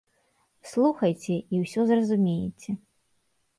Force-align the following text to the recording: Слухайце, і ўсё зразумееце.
Слухайце, 0.69 1.35
і 1.37 1.55
ўсё 1.65 1.81
зразумееце. 1.93 2.71